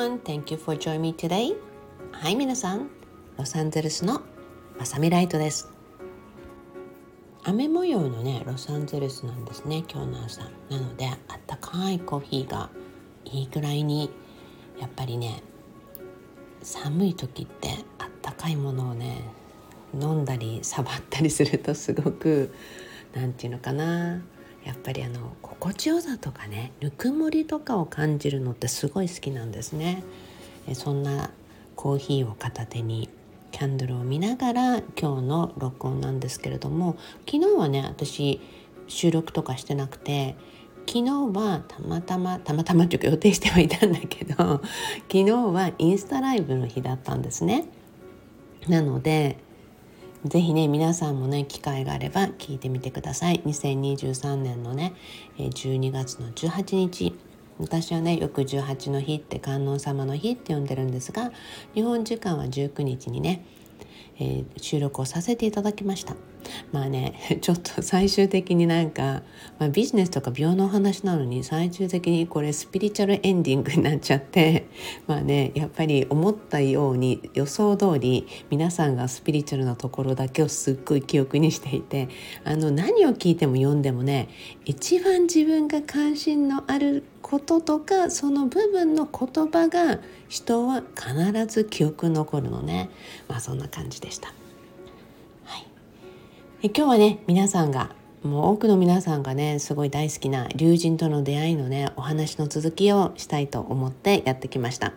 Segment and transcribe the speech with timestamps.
[0.00, 0.18] everyone.
[0.20, 1.54] Thank you for joining me today.
[2.12, 2.88] はい、皆さん。
[3.36, 4.22] ロサンゼルスの
[4.78, 5.70] まさみライトです。
[7.44, 10.42] 雨模様のね、ロサンゼルスなんですね、今日の朝。
[10.70, 12.70] なので、あったかいコーヒーが
[13.26, 14.10] いいくらいに、
[14.78, 15.42] やっぱりね、
[16.62, 19.22] 寒い時ってあったかいものをね、
[19.94, 22.54] 飲んだり触ったりするとすごく、
[23.14, 24.22] なんていうのかな、
[24.64, 30.02] やっぱりあの心地よさとかねぬくもりとかを感じるのってすごい好きなんですね。
[30.68, 31.30] えそんな
[31.76, 33.08] コーヒーを片手に
[33.52, 36.96] キャンドルを見ながら今日の録音なんですけれども
[37.28, 38.40] 昨日はね私
[38.86, 40.36] 収録とかしてなくて
[40.86, 44.34] 昨日はたまたまたまたまというか予定してはいたんだけど
[45.10, 47.64] 昨日はインスタライブの日だったんですね。
[48.68, 49.38] なので
[50.24, 53.40] ぜひね皆さんもね機会があれば聞いてみてください。
[53.46, 54.94] 2023年のね
[55.38, 57.14] 12月の18日。
[57.58, 61.30] 私はねよく18の日って観音様の日って呼んでるんですが
[61.74, 63.44] 日本時間は19日にね
[64.20, 66.14] えー、収録をさせていただきました。
[66.72, 69.22] まあね ちょっと最終的になんか、
[69.58, 74.66] まあ、ビジネスとか美容の話なのに最終的にこれスピリチュアルエンディングになっちゃって
[75.06, 82.08] まあねやっぱり思ったように予想通り皆さんがスピリチュアルなところだけをすっごい記憶にしていて
[82.44, 84.28] あの何を聞いても読んでもね
[84.64, 92.90] 一番自分が関心のあることとかその部分の言葉が人は必ず記憶に残るのね
[93.28, 94.39] まあそんな感じでした。
[96.62, 104.92] え今日はね皆さんがもう多くの皆さんがねすごい大好きな龍神との出会いのねお話の続きをしたいと思ってやってきました。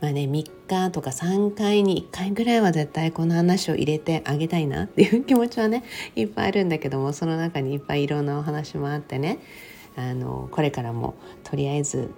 [0.00, 0.28] まあね、3
[0.66, 5.84] 日とか3回に1回ぐらいは絶対この話を入れてあげたいなっていう気持ちはね
[6.16, 9.38] いっぱいあるんだけどもその中にいっぱいいろんなお話もあってね
[9.96, 12.12] あのこれからもとりあえず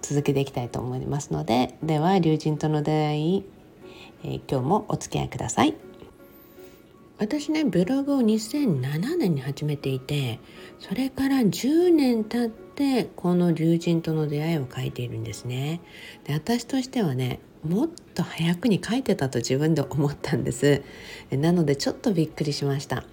[0.00, 3.44] 続けていきたいと思いますのででは龍神との出会い、
[4.24, 5.87] えー、今日もお付き合いください
[7.18, 10.38] 私ねブログを2007年に始めていて
[10.78, 15.80] それから10年経ってこの龍神との出会いを書いているんですね。
[16.24, 20.82] で私としてはねもっと早くに書いてたと自分で思ったんです。
[21.30, 23.04] なのでちょっとびっくりしました。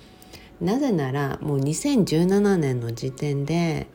[0.62, 3.88] なぜならもう2017年の時点で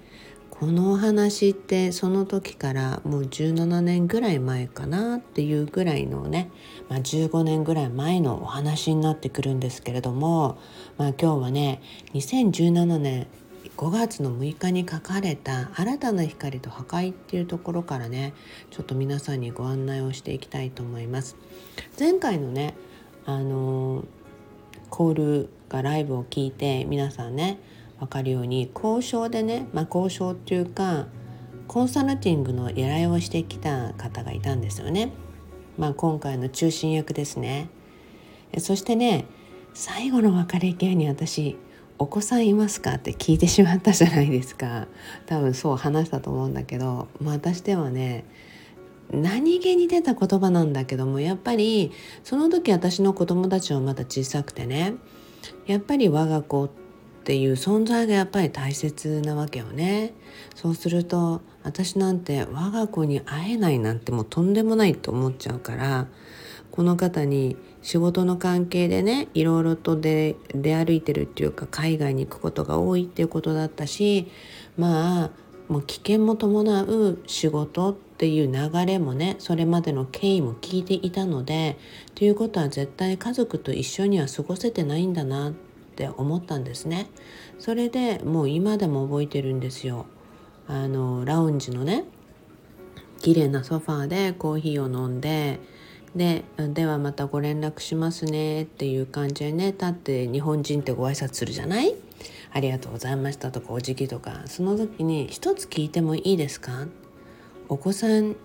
[0.60, 6.50] このお話ってその時からもう17年ぐらい前かなっていうぐらいのね、
[6.90, 10.58] まあ、15年ぐらい前のお話になってくるんですけれども、
[10.98, 11.80] まあ、今日はね
[12.12, 13.26] 2017年
[13.78, 18.34] 5月の6日に書かれた「新たな光と破壊」っていうところからね
[18.68, 21.36] ちょっと皆さんにご案内をしていきたいと思います。
[21.98, 22.74] 前回のね
[23.24, 24.04] あの
[24.90, 27.58] コールがライブを聞いて皆さんね
[28.00, 31.06] 分かるように交渉でね、まあ、交渉っていうか
[31.68, 35.12] コンサルティングの依頼をしてきた方がいたんですよね。
[35.78, 37.68] まあ、今回の中心役ですね。
[38.58, 39.26] そしてね
[39.74, 41.56] 最後の別れ際に私
[41.98, 44.88] 「お子さんいますか?」って聞いてしまったじゃないですか
[45.26, 48.24] 多分そう話したと思うんだけど、まあ、私ではね
[49.12, 51.92] 何気に出た言葉なんだけどもやっぱり
[52.24, 54.94] その時私の子供たちはまだ小さくてね
[55.66, 56.70] やっぱり我が子っ
[57.20, 60.14] っていう存在がやっぱり大切なわけよね。
[60.54, 66.06] そうすると私なんて我が子に会えないなんてもうとんでもないと思っちゃうから
[66.70, 74.30] この方に仕事の関係でねいろいろと出歩いてるっていうか海外に行くことが多いっていうことだったし
[74.78, 75.30] まあ
[75.68, 81.78] もう危険も伴う仕事っていう流れもねそれまでの経緯も聞いていたので
[82.14, 85.69] ということは絶対家族と一緒には過ごせてないんだなって
[86.00, 87.08] って思ったんですね。
[87.58, 90.06] それでもう今でも覚えてるんですよ。
[90.66, 92.04] あのラウンジのね
[93.18, 95.60] 綺麗なソファーでコーヒーを飲んで
[96.16, 101.94] でではまたご連絡しますねっていう感じでね立って日本人ってご挨拶するじゃない？
[102.52, 106.86] ありがとうございましたとかお辞儀とかその時に一つ聞いてもいいですか？
[107.68, 108.36] お子さん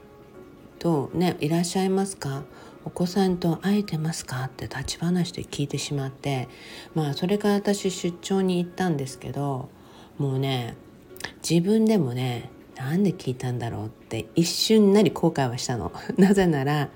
[0.77, 2.43] とねいらっしゃいますか？
[2.85, 6.47] お子さんと会えてますか?」って立ち話で聞いてしまって
[6.93, 9.69] まあそれから私出張に行ったんですけど
[10.17, 10.75] もうね
[11.47, 13.85] 自分でもねなんで聞いたんだろう？
[13.87, 15.93] って一瞬なり後悔はしたの。
[16.17, 16.89] なぜなら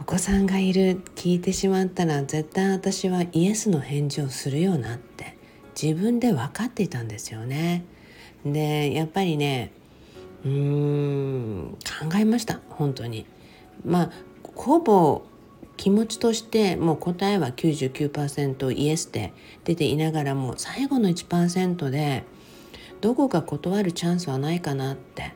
[0.00, 1.00] お子さんがいる？
[1.16, 5.36] 聞いてしまったら絶対私はイエスの返事をするよなって
[5.80, 7.84] 自分で分かっていたんですよね。
[8.44, 9.72] でやっぱりね
[10.44, 11.76] うーん
[12.10, 13.26] 考えました本当に。
[13.84, 14.10] まあ
[14.54, 15.22] ほぼ
[15.76, 19.32] 気持ちとしてもう答えは99%イエスで
[19.64, 22.24] 出ていながらも最後の1%で
[23.00, 25.34] どこか断るチャンスはないかなって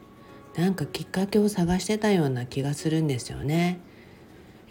[0.56, 3.80] なんかきっかけを探してたような気がするんですよね。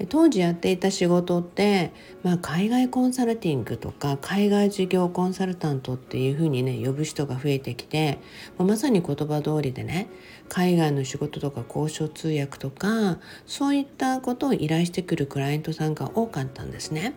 [0.05, 1.91] 当時やっていた仕事って、
[2.23, 8.19] まあ、海外コンサルティングとか海外事業コンサルタントっていうふうにね呼ぶ人が増えてきて
[8.59, 10.07] まさに言葉通りでね
[10.49, 13.17] 海外の仕事とか交渉通訳とか
[13.47, 17.13] そういったことを依頼してくるクライアントさんが多かったんですね。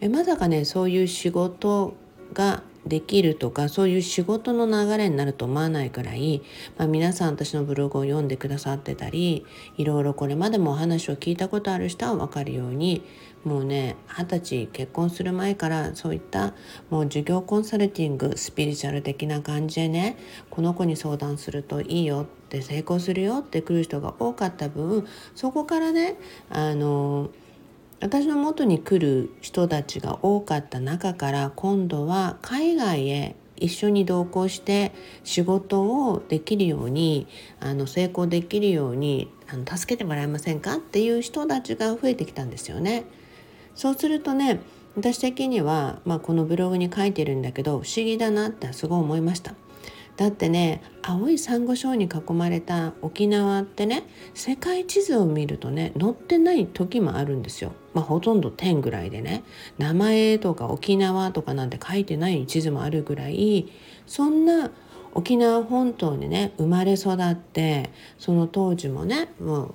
[0.00, 1.94] えまさかねそういう仕事
[2.32, 6.42] ができるとかそういう仕事の流れになると思わないくらい、
[6.78, 9.44] まあ、皆さん私のブログを読んでくださってたり
[9.76, 13.02] いろいろこれまでもお話を聞いたことある人は分かるように
[13.44, 16.54] もうね二十歳結婚する前からそういった
[16.90, 20.16] もう授業コンサルティングスピリチュアル的な感じでね
[20.50, 26.16] この子に相談するといいよって成功するよって来る人が多かった分そこからね
[26.50, 27.30] あの
[28.00, 34.92] 私の元に来る人たちが多かった中から今度は海外へ一緒に同行して
[35.24, 37.26] 仕事をできるように
[37.58, 43.04] あの成功できるようにあの助けてもらえませんかっていう人たちが増えてきたんですよね。
[43.74, 44.60] そうするとね
[44.96, 49.54] 私的には、まあ、このブログに書いてるんだけど不思議だなってすごい思いました。
[50.16, 54.04] だってね青いサンゴ礁に囲まれた沖縄ってね
[54.34, 57.72] 世界地図を見るとね載ってない時もあるんですよ。
[57.92, 59.42] まあ、ほとんど点ぐらいでね
[59.78, 63.72] 名前とか沖縄とかなんて書いてない地図もあるぐらい
[64.06, 64.70] そんな
[65.14, 69.74] 沖縄本島にね生まれ育ってその当時もねもう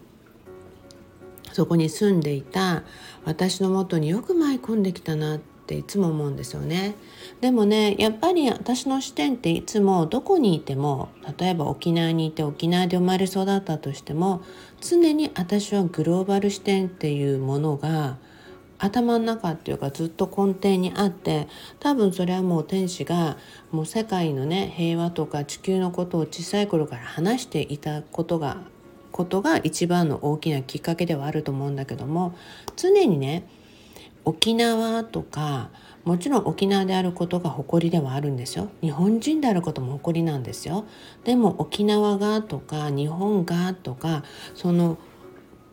[1.52, 2.84] そこに住んでいた
[3.26, 6.96] 私のもとによく舞い込んできたなっていつも思うんですよね。
[7.42, 11.10] でもねやっぱり私の視点っていつもどこにいても
[11.40, 14.42] 例えば沖縄にいて沖縄で生まれ育ったとしても
[14.80, 18.18] 常に私はグローバル視点っていうものが
[18.82, 21.48] 頭の中っていうかずっと根底にあって
[21.80, 23.38] 多分それはもう天使が
[23.72, 28.58] もう世界のね平和とか地球のことを小さい頃から話していたことが
[29.12, 32.36] ことが一番の大きなきっかけではあると思うんだけども
[32.76, 33.48] 常にね
[34.26, 35.70] 沖縄とか
[36.04, 40.86] もちろん沖縄であることが誇りではあるんですよ日本人であることも誇りなんですよ
[41.24, 44.24] でも沖縄がとか日本がとか
[44.56, 44.98] その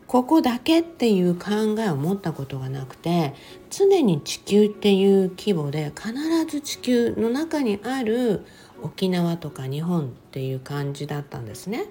[0.07, 3.35] ここだけっていう考えを持ったことがなくて
[3.71, 6.13] 常に地球っていう規模で必
[6.47, 8.47] ず地球の中にある
[8.83, 11.87] 沖縄とか日本っていう感じだったんですね。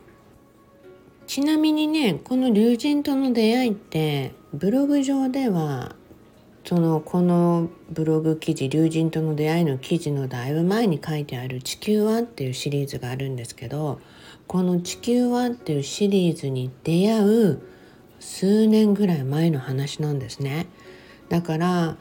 [1.27, 5.95] ちなみにねこの龍神との出会いってブログ上では
[6.67, 14.01] そのこのブログ記事「龍神との出会い」の記事のだいぶ前に書いてある「地球は」っていうシリーズがあるんですけど
[14.47, 17.61] この「地球は」っていうシリーズに出会う
[18.19, 20.67] 数年ぐらい前の話なんですね。
[21.29, 21.95] だから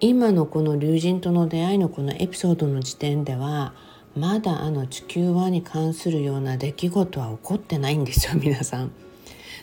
[0.00, 3.74] 今のこの龍神との出会いのこのエピソードの時点では
[4.16, 8.90] まだあの地球はに関するような出来事は起こってないんですよ皆さん。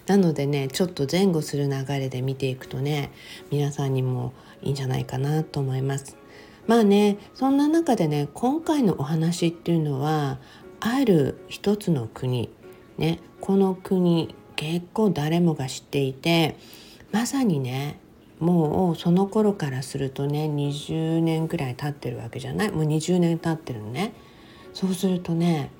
[0.07, 3.11] なのでねちょっと前後する流れで見ていくとね
[3.51, 6.17] 皆さんにもいいんじゃないかなと思います。
[6.67, 10.39] まあねそんな中でね今回のお話っていうのは
[10.79, 12.49] ある一つの国
[12.97, 16.57] ねこの国結構誰もが知っていて
[17.11, 17.99] まさにね
[18.39, 22.71] もうその頃からするとね20年ぐらい経ってるわけじゃない？
[22.71, 24.13] もう20年経ってるのね
[24.73, 25.71] そうするとね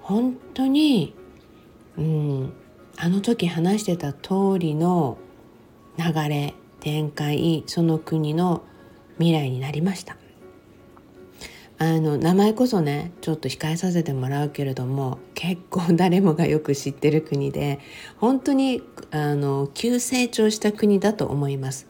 [0.00, 1.14] 本当に
[1.96, 2.52] うん
[2.96, 5.18] あの時話してた通りの
[5.98, 8.62] 流れ展開その国の
[9.18, 10.16] 未来になりました
[11.78, 17.80] あの名前こそねちょっと控えさせてもらうけれども結構誰もがよく知ってる国で
[18.18, 21.88] 本当にあの急成長した国だと思います。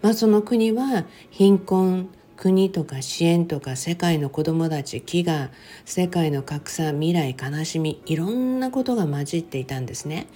[0.00, 2.08] まあ、その国は貧困
[2.42, 5.50] 国とか支援とか世界の子どもたち飢餓
[5.84, 10.26] 世界の格差未来悲しみいろんなことが混じっていたんですね。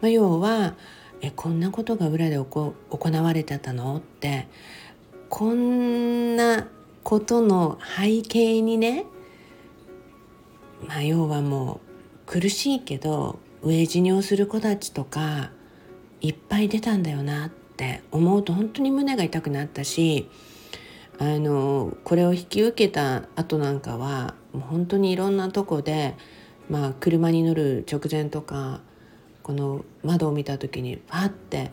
[0.00, 0.76] まあ、要は
[1.20, 4.48] えこんなことが裏で行われてたのって
[5.28, 6.68] こんな
[7.02, 9.04] ことの背景にね、
[10.88, 11.82] まあ、要はも
[12.26, 15.50] う苦しいけど飢え死にをする子たちとか
[16.22, 20.30] いっぱい出たんだよなって思うと本当に胸が痛くなったし
[21.22, 26.16] あのこれを引き受けた後なんかはもう本当にいろんなとこで、
[26.68, 28.80] まあ、車に乗る直前とか
[29.44, 31.70] この窓を見た時にパッて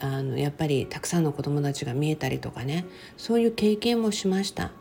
[0.00, 2.84] あのやっぱりたくさんの子供たちが見えたりとかね
[3.16, 4.72] そういう経験もしました。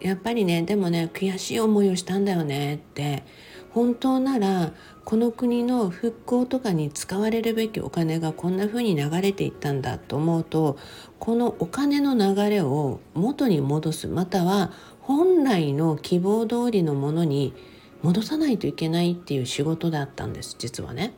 [0.00, 3.22] やっぱりねでもね悔しい思いをしたんだよねって
[3.70, 4.72] 本当なら
[5.04, 10.76] この国の復興とかに使われるべきお金がこんな風に流れていったんだと思うと
[11.22, 17.54] このお金の流れを元に戻すまたは本来の希望通りのものに
[18.02, 21.14] 戻さないといけないっていう仕事だったんです実はね。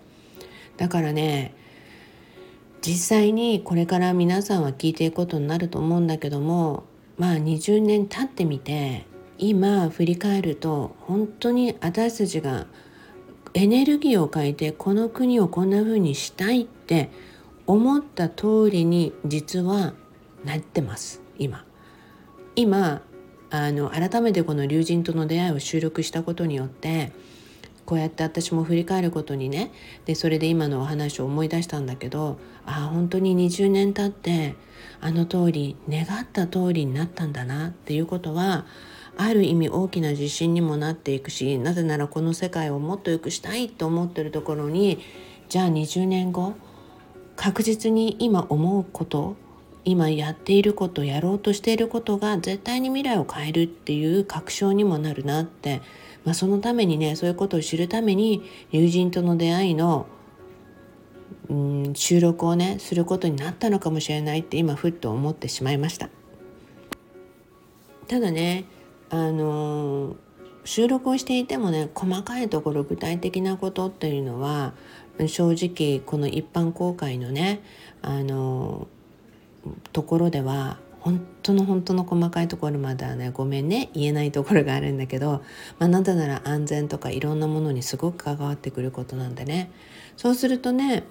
[0.76, 1.54] だからね
[2.82, 6.84] 実際にこれから皆さんは聞いていくことになると思うんだけども
[7.16, 9.06] まあ20年経ってみて
[9.38, 12.66] 今振り返ると本当に私たちが
[13.54, 17.08] エネルギーを変えてこの国をこんな風にしたいって
[17.66, 19.94] 思った通りに実は
[20.44, 21.64] なってます今。
[22.56, 23.02] 今
[23.50, 27.12] あの改めてこの龍神との出会いを収録したことによって
[27.84, 29.72] こうやって私も振り返ることにね
[30.06, 34.56] でそれで今のお話を思い出したんだけどああ本当に20年経って
[35.00, 38.66] あの通り願った通りになったんだなっていうことは
[39.16, 44.98] ある意味大きな自信にもなっていくしなぜならこの世界をもっと良くしたいと思ってるところに
[45.48, 46.54] じゃあ20年後
[47.36, 49.36] 確実に今思うこと
[49.84, 55.82] 今やっていることやろうとしていることが絶対に未来を変えるっていう確証にもなるなって
[56.24, 60.06] まあ、そのためにねそういうことを知るために友人との出会いの、
[61.48, 66.08] うん、収録をねすることになったのかもしれないって今ふっと思ってしまいました。
[68.08, 68.64] ただね
[69.10, 70.16] あのー、
[70.64, 74.74] 収録をしていてもね細かいところ具体的なことっていうのは
[75.26, 77.60] 正直この一般公開のね
[78.02, 78.88] あの、
[79.92, 85.42] ところでは本当の本当の細かいところまではねごめんね言えないところがあるんだけど、
[85.78, 89.70] まあ、なぜなら安全とかいろんなものにすごく関わってくることなんでね。
[90.16, 91.04] そうするとね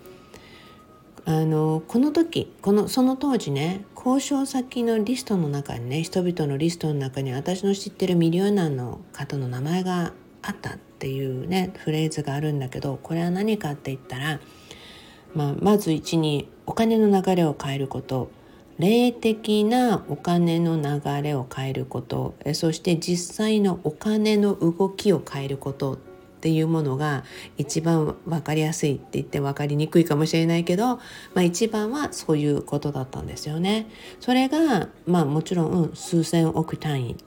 [1.26, 10.78] あのこの時このその当時ね交渉先のリストの中にね人々のリストの中に私の知ってるミリオナーの方の名前があった。
[11.04, 14.40] っていうねフレーズがあるんだけどこれは何かって言ったら、
[15.36, 18.32] まあ、まず1にお金の流れを変えること
[18.80, 25.98] 霊的なお金の流れを変えることそして実際のお金の動きを変えることっ
[26.40, 27.26] ていうものが
[27.58, 31.02] 一番分かりやすいって言って分かりにくいかもしれないけど、ま
[31.36, 33.90] あ、一番はそういうことだったんですよね。
[34.20, 37.18] それが、まあ、もちろん数千億単位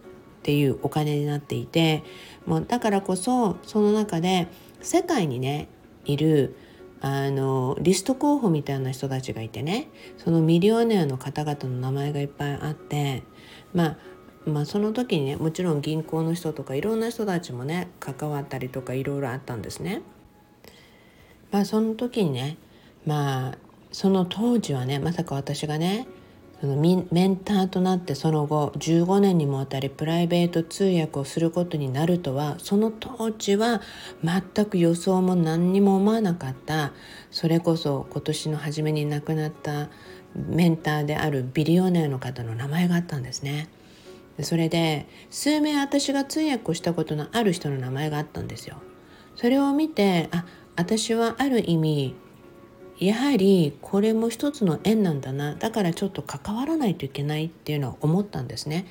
[0.46, 2.04] っていうお金になっていて
[2.46, 4.46] もうだからこそその中で
[4.80, 5.66] 世界にね
[6.04, 6.56] いる
[7.00, 9.88] あのリスト候補みたいな人たちがいてね
[10.18, 13.24] そのミリオネアの方々の名前がいっぱいあって、
[13.74, 13.96] まあ、
[14.48, 20.02] まあその時にねもちろん銀行の人とかいろんな人たちもね関わったりとかいろいろあったんですね。
[21.50, 22.56] まあその時にね
[23.04, 23.58] まあ
[23.90, 26.06] その当時はねまさか私がね
[26.60, 33.82] そのメンターとなってその後15年にもわたりプライベート通訳をすることになるとはその当時は
[34.24, 36.92] 全く予想も何にも思わなかった
[37.30, 39.90] それこそ今年の初めに亡くなった
[40.34, 43.68] メンターであるビリオネアの方の名前があったんですね。
[44.42, 48.76] それで数名私が通訳をしたことのある人の名前があったんですよ。
[49.34, 50.44] それを見てあ
[50.76, 52.14] 私はある意味
[52.98, 58.86] やはりこれも一つの縁なんだなだからちょっと関わらないといけないっていうのは思ったんですね。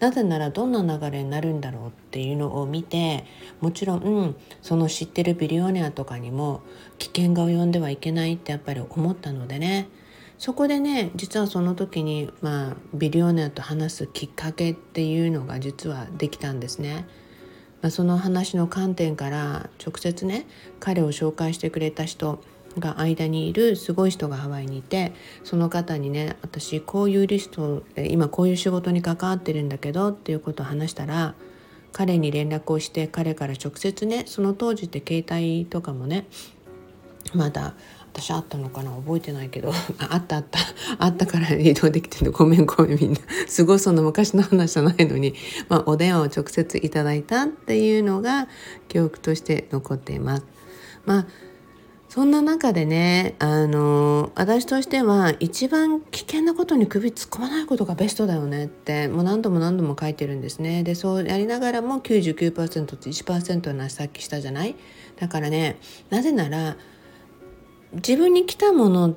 [0.00, 3.24] なぜならどんな流れになるんだろうっていうのを見て
[3.60, 6.62] もちろん、その知ってるビリオネアとかにも
[6.98, 9.88] 危険が及んではいけないってやっぱり思ったのでね
[10.36, 17.06] そこでね実はその時に、まあ、ビリオネアと話すきっかけっていうのが実はできたんですね。
[17.80, 20.46] まあ、その話の観点から直接ね
[20.80, 22.42] 彼を紹介してくれた人
[22.78, 25.12] が間にいるすごい人がハワイにいて
[25.42, 31.34] その方にね私こういうリスト今こういう仕事に関わってるんだけどっていうことを話したら
[31.92, 36.26] 彼に連絡をして彼から直接ねその当時って携帯とかもね
[37.34, 37.74] まだ
[38.14, 39.72] 私あったのかな覚えてないけど
[40.08, 40.60] あったあった
[40.98, 42.32] あったから移動できてるの。
[42.32, 43.18] ごめんごめんみんな。
[43.48, 45.34] すごいその昔の話じゃないのに、
[45.68, 48.46] まあ、お電話を直接いただいたっていうのが
[48.88, 50.44] 記憶として残っています。
[51.04, 51.26] まあ
[52.14, 60.84] そんな中でねあの私としては一番危険なことに首突っ込まないことがベストだよねってもう何度も何度も書いてるんですね。
[60.84, 64.76] でそうやりながらも99%と1%はなさっきしたじゃない？
[65.18, 66.76] だからねなぜなら
[67.94, 69.16] 自分に来たもの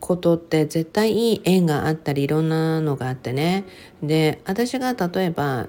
[0.00, 3.64] ことって絶対いい縁があったりいろんなのがあってね。
[4.02, 5.66] で私が例えば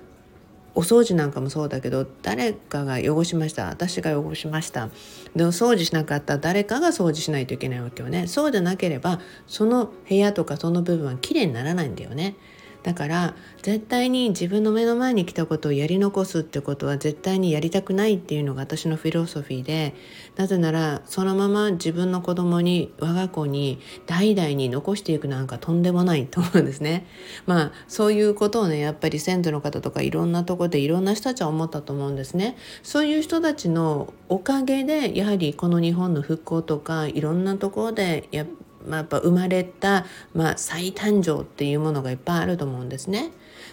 [0.75, 3.67] お掃除なんかもそうだけど誰かが汚しました。
[3.67, 4.89] 私が汚しました。
[5.35, 6.33] でも掃除しなかった。
[6.33, 8.27] ら誰かが掃除しないといけないわけよね。
[8.27, 12.35] そうでなければその部屋とかその部分はきれいにならないんだよね。
[12.83, 19.95] だから絶対に自分の目の前に来たことをやり残すってことは絶対にやりたくないっていうのが私のフィロソフィーで
[20.35, 27.07] なぜならそのまま自分の子供に我が子に代々に残していくなんかとんでもないと思うんですね。
[27.47, 32.57] まあそういうことをねやっぱり先祖の方とかいろんなとこでいろんな人たちは思ったと思うんですね。
[32.83, 38.45] そういう人たちのおかげでやはりこの日本の復興とかいろんなところでや
[38.87, 43.31] まあ、やっぱ生まれた、まあ、再誕生っていうものがいっぱいあると思うんですね。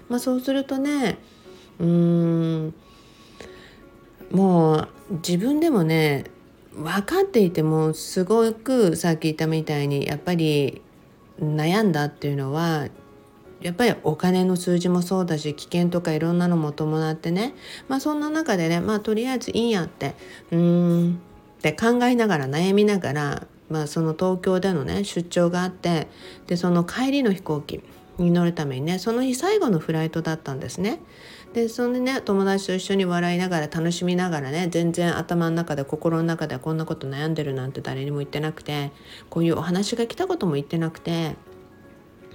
[0.08, 1.18] まあ、そうするとね
[1.78, 2.74] うーん
[4.30, 6.24] もう自分でもね
[6.74, 10.82] 分かっていてもすごくさっき言ったみたいにやっぱり
[11.40, 12.88] 悩んだっていうのは
[13.60, 17.54] やっぱりお金の数字もそうだし危険とかいろんなのも伴ってね
[17.88, 20.14] まあそんな中でねまあとりあえずいいやって
[20.52, 21.20] うーん
[21.60, 26.08] って考えながら悩みながら、まあ、その東京でのね出張があって
[26.46, 27.80] でその帰りの飛行機
[28.18, 31.00] に乗るためにねその日最後のフライトだったんですね。
[31.54, 38.92] でそんでね友達と一緒に笑いながら楽しみながらね全然頭の中で心の中でこんなこと悩んでるなんて誰にも言ってなくて
[39.30, 41.34] こういうお話が来たことも言ってなくて、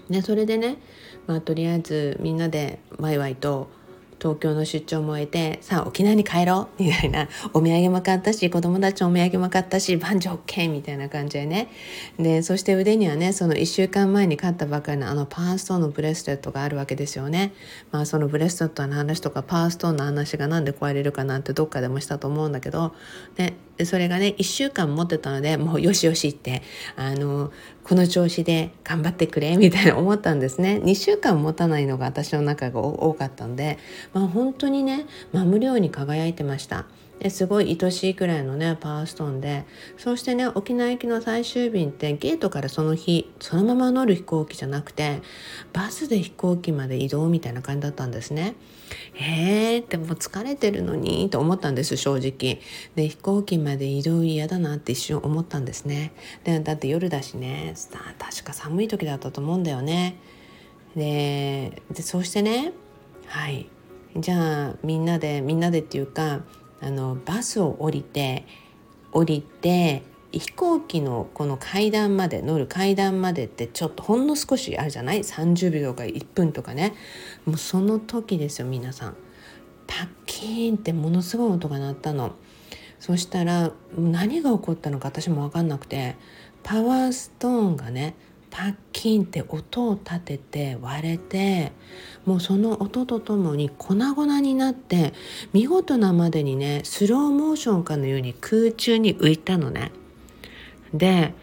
[0.10, 0.80] ね、それでね、
[1.28, 3.70] まあ、とりあえずみんなでワイワイと
[4.20, 7.28] 東京の出張も終えてさあ沖縄に帰ろうみたいな。
[7.54, 11.70] お土産も買ったし子供たちお土産も買ったし万事 OK みたいな感じでね。
[12.18, 17.54] でそして腕にはねその1週間前に買ったばかりのあのパーストーンのブレスレットがあるわけですよね。
[17.92, 22.94] まあそのブレスレットの話とかパーストーンの話が何で壊れるかなんてどっかでもしたと思うんだけど、
[23.38, 26.62] ね、それがね1週間持ってたのでもうよしよしって
[26.96, 27.52] あの
[27.86, 30.82] この調子で頑張ってくれ みたいな思ったんですね。
[30.84, 33.78] 2週間持たないのが私の中が多かったんで、
[34.12, 36.86] まあ、本当にね、まあ、無料に輝いてました。
[37.30, 39.66] すごい愛しいくらいのねパワーストーンで
[39.98, 45.22] そしてね沖縄行きの最終便ってゲートからその日そのまま乗る飛行機じゃなくて
[45.74, 48.56] バスで飛行機まで移動みたいな感じだったんですね。
[49.14, 52.60] へえってもう疲れてるのにと思ったんです正直。
[52.96, 56.12] で飛行機まで移動嫌だなって一瞬思ったんですね。
[56.44, 57.74] でだって夜だしね
[58.20, 60.18] 確か寒い時だったと思うんだよね。
[60.96, 62.74] ででそうしてね
[63.26, 63.68] はい
[64.18, 66.42] じゃあみんなでみんなでっていうか
[66.86, 68.46] あのバスを降りて
[69.12, 76.94] 降りて飛行機のこの階段まで乗る階段までってちょっとほんの少しあるじゃない？30秒とか1分とかね。
[77.46, 79.16] もうその時ですよ皆さん。
[79.88, 82.36] パッキーンってものすごい音が鳴ったの。
[83.00, 86.16] そしたら何が起こったのか私も分かんなくて
[86.64, 88.16] パワーストーンがね
[88.58, 91.74] パッキンって音を立てて割れて
[92.26, 95.14] もうその音とともに粉々になって
[95.52, 99.92] 見事なまでにねスローモーションかのように空中に浮いたのね。
[100.94, 101.34] で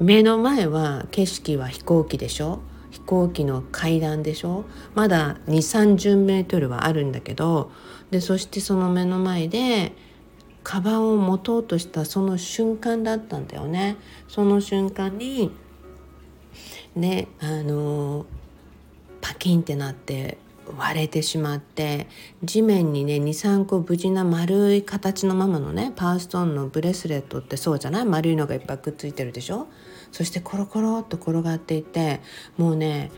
[0.00, 2.60] 目の前は景色は飛行機でしょ？
[2.92, 4.64] 飛行機の階段でしょ？
[4.94, 7.70] まだ2 3 0メートルはあるんだけど
[8.10, 9.92] でそしてその目の前で
[10.64, 13.98] カバンを持とうとしたその瞬間だったんだよね。
[14.28, 15.50] その瞬間に
[16.96, 18.26] ねあの
[19.20, 20.38] パキンってなって
[20.78, 22.06] 割れてしまって
[22.44, 28.04] 地面にね23個無事な丸い形のままのねパーストーンのブレスレットってそうじゃない？
[28.04, 29.66] 丸いのがいっぱいくっついてるでしょ？
[30.12, 32.20] そしてコロコロっと転がっていて
[32.58, 33.10] もうね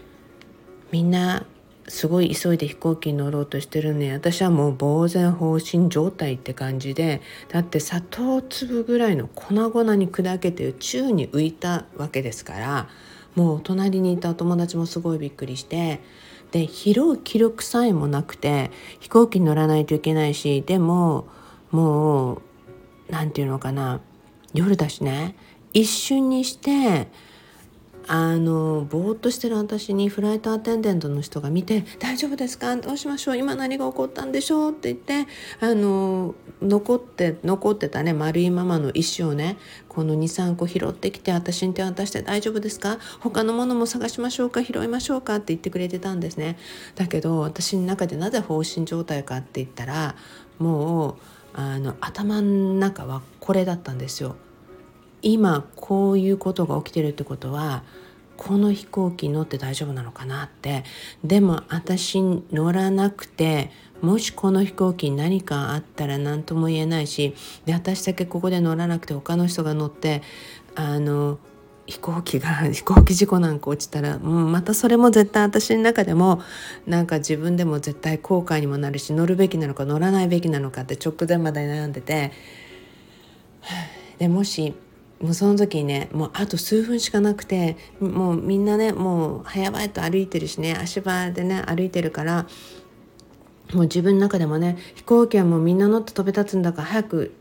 [0.93, 1.45] みんな
[1.89, 12.89] すごい急いで飛行機に乗ろうとしてるね私はもう呆然放心状態って感じでだって砂糖粒ぐらいの粉々に砕けて宙に浮いたわけですから
[13.35, 16.01] もう隣にいたお友達もすごいびっくりして
[16.51, 21.27] で拾う気力さえもなくて飛行機に乗らないといけないしでも
[21.71, 22.43] もう
[23.09, 24.01] 何て言うのかな
[24.53, 25.37] 夜だしね
[25.73, 27.09] 一瞬にして
[28.13, 32.75] あのぼーっとしてる私にフライトアテンデントの人が見て「大丈夫ですか？
[32.77, 33.37] どうしましょう？
[33.37, 42.99] 今何が起こったんでしょう」って言ってあの残って残ってたね丸いままの石をねこの23個拾ってきて私に手渡して「大丈夫ですか？
[43.21, 44.61] 他のものも探しましょうか？
[44.65, 46.59] 拾いましょうか」って言ってくれてたんですね。
[46.97, 50.17] だけど私の中でなぜ放心状態かって言ったら
[50.59, 51.15] もう
[51.55, 54.35] あの頭の中はこれだったんですよ。
[55.23, 57.83] 今こういうことが起きてるってことは
[58.37, 60.85] この飛行機乗って大丈夫なのかなって。
[61.23, 67.35] でも私乗らなくてもしこの飛行機に何かあったら何とも言えないし
[67.67, 70.23] で私だけここで乗らなくて他の人が乗って
[70.75, 71.39] あの
[71.87, 76.41] 飛行機が 飛行機事故なんか落ちたら、うん、またそれも絶対私の中でも
[76.87, 82.33] なんか自分でも絶対後悔にもなるし乗るべきなのか乗らないべきなのかって直前まで悩んでて。
[84.19, 84.75] でもし
[85.21, 92.47] もうその時ねもうあと数分しかなくてもうみんなねもう早々と歩いてるしね足場でね歩いてるから
[93.75, 97.35] もう自分の中でもね飛行機はもうみんな乗って飛び立つんだから早く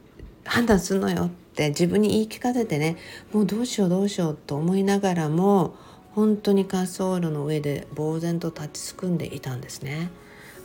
[0.44, 2.98] 判断すんのよって自分に言い聞かせてね
[3.32, 5.76] もうどうしようどうしようと思いながらも
[6.16, 10.10] 本当に滑走路の上で呆然と立ちすくんでいたんですね。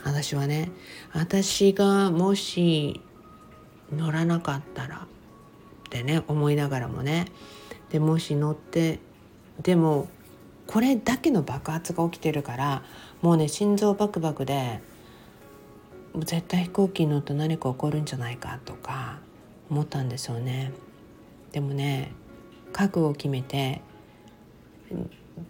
[0.03, 0.71] 私はね
[1.13, 3.01] 私がもし
[3.91, 5.07] 乗らなかったら
[5.95, 7.25] ってね思いながらもね
[7.89, 8.99] でもし乗って
[9.61, 10.09] でも
[10.67, 12.83] これだけの爆発が起きてるから
[13.21, 14.81] もうね心臓バクバクで
[16.17, 19.19] 絶対飛行機に乗ると何か起こるんじゃないかとか
[19.69, 20.71] 思ったんですよね。
[21.51, 22.11] でもね
[22.73, 23.81] 覚悟を決めて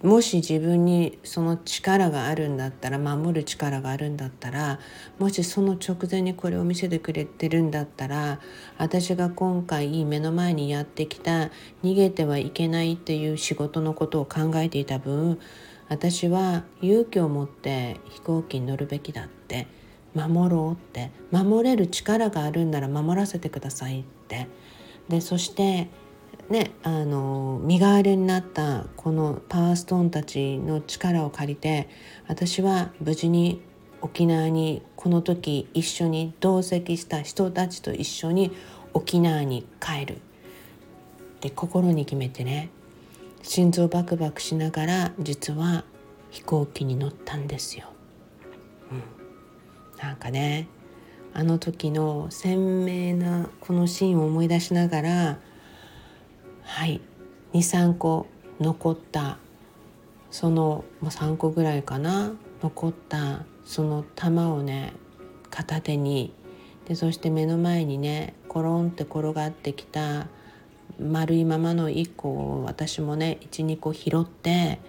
[0.01, 4.79] もし自分にその力があるんだったら守る力があるんだったら
[5.19, 8.39] もしその直前にこれを見せてくれてるんだったら
[8.79, 11.51] 私が今回目の前にやってきた
[11.83, 15.39] 逃げてはいけないっていう仕事のことを考えていた分
[15.87, 19.67] 私は勇気を持って飛行機に乗るべきだって
[20.15, 24.47] 守ろうって守れる力があるんなら守らせてくださいって。
[25.09, 25.89] でそして
[26.49, 31.89] ね、あの身代わりになったこのパワーストーンたちの力を借りて
[32.27, 33.63] 私は無事に
[34.01, 38.51] 沖縄にこの時一緒に同席した人たちと一緒に
[38.93, 40.21] 沖縄に帰る
[41.41, 42.69] で心に決めてね
[43.41, 45.83] 心臓バクバクしながら実は
[46.29, 47.87] 飛行機に乗ったんですよ。
[48.91, 50.67] うん、なんかね
[51.33, 55.39] あの時の鮮明なこのシーンを思い出しながら
[56.65, 56.99] はい。
[57.53, 58.25] 23個
[58.59, 59.37] 残った。
[60.31, 62.33] そのもう3個ぐらいかな。
[62.61, 63.45] 残った。
[63.63, 64.93] その玉をね
[65.49, 66.33] 片手に。
[66.87, 70.27] でそして目の前にねコロンって転がってきた。
[70.99, 74.79] 丸いままの1個を私もね12個拾って。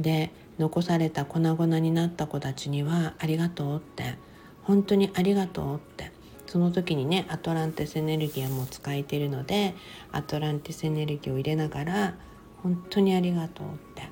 [0.00, 4.16] で残された粉々になった子たちには「ありがとう」って
[4.64, 6.13] 「本当にありがとう」って。
[6.54, 9.74] その時にねアトランティスエネルギーはもう使えてるので
[10.12, 12.14] アトランティスエネルギーを入れながら
[12.62, 14.08] 本当にありがとうって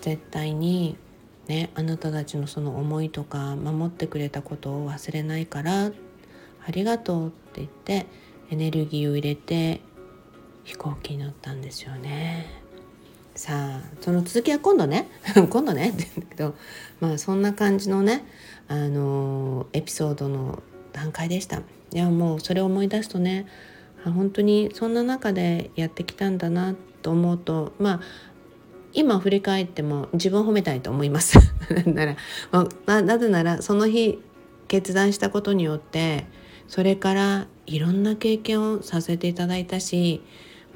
[0.00, 0.96] 絶対に
[1.48, 5.90] ねあなたたちのその思いとか守ってくれたことを忘れないからあ
[6.70, 8.06] りがとうって言って
[8.52, 9.80] エネルギーを入れて
[10.62, 12.46] 飛行機に乗ったんですよね。
[13.34, 15.08] さあその続きは今度ね
[15.50, 16.54] 今度ねって言うんだけど
[17.00, 18.24] まあそんな感じのね
[18.68, 20.62] あのエピソードの
[20.96, 21.58] 段階でした。
[21.58, 23.46] いやもうそれを思い出すとね
[24.04, 28.00] 本当にそんな中でやってきたんだなと思うとまあ
[28.92, 31.38] 今振り返っても自分を褒めたいと思います。
[31.86, 32.16] なら、
[32.50, 34.18] まあ、なぜならその日
[34.68, 36.26] 決断したことによって
[36.66, 40.22] それからいろんな経験をさせていただいたし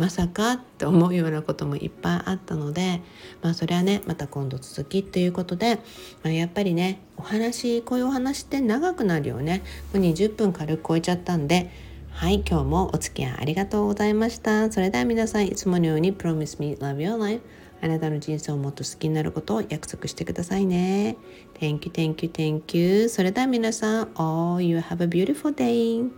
[0.00, 3.02] まさかって思うようなこともいっぱいあったので
[3.42, 5.76] まあそれはねまた今度続きっていうことで、
[6.22, 11.70] まあ、やっぱりねお話こういうお話って長くなるよねもう20分軽く超えちゃったんで
[12.12, 17.42] はい今日もお付き合いありがとうございましたそれでは皆さんいつものように Promise me love your life
[17.82, 21.16] あなたの人生をもっと好きになることを約束してくださいね。
[21.58, 23.08] Thank you, thank you, thank you.
[23.08, 26.10] それでは皆さん、Oh, you have a beautiful day.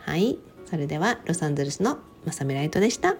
[0.00, 0.38] はい。
[0.66, 3.16] それでは、ロサンゼルスのまさみライトでした。